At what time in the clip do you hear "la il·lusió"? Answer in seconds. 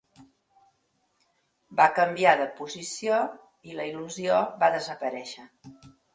3.83-4.41